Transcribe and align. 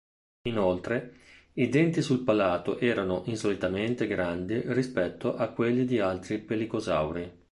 Inoltre, 0.49 1.17
i 1.53 1.69
denti 1.69 2.01
sul 2.01 2.23
palato 2.23 2.79
erano 2.79 3.21
insolitamente 3.27 4.07
grandi 4.07 4.59
rispetto 4.73 5.35
a 5.35 5.49
quelli 5.49 5.85
di 5.85 5.99
altri 5.99 6.39
"pelicosauri". 6.39 7.45